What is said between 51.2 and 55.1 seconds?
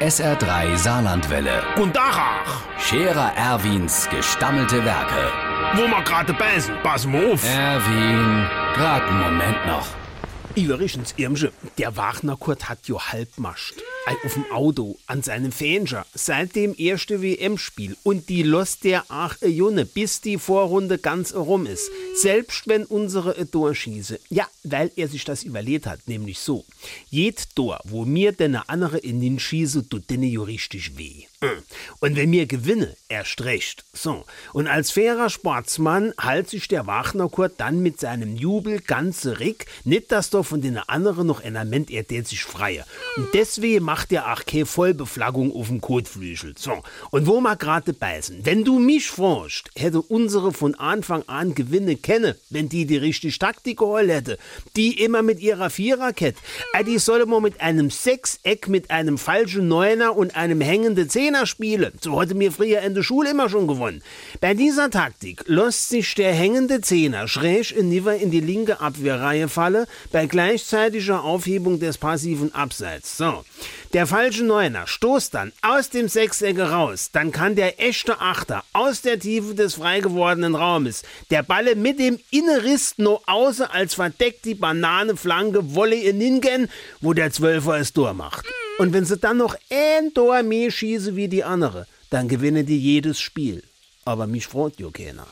an Gewinne kenne, wenn die die richtige Taktik geholt hätte. Die